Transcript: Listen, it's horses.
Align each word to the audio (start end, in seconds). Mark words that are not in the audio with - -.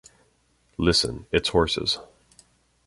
Listen, 0.77 1.27
it's 1.31 1.49
horses. 1.49 1.99